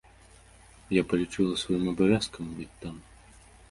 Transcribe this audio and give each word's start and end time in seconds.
Я 0.97 1.03
палічыла 1.13 1.53
сваім 1.67 1.85
абавязкам 1.95 2.53
быць 2.59 2.71
там. 2.85 2.95